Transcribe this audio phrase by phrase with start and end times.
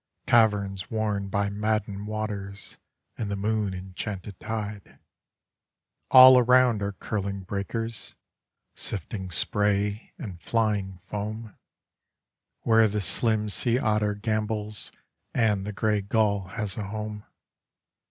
[0.25, 2.79] Caverns worn by maddened waters
[3.19, 4.97] and the moon enchanted tide.
[6.09, 8.15] All around are curling breakers,
[8.73, 11.55] sifting spray and flying foam.
[12.61, 14.91] Where the slim sea otter gambols
[15.35, 17.23] and the gray gull has a home.